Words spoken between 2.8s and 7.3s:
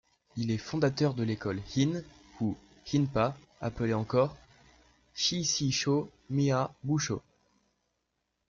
In-pa, appelée encore: Shichijō'miya Bussho.